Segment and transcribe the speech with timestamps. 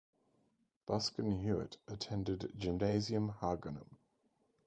[0.87, 3.97] Busken Huet attended Gymnasium Haganum.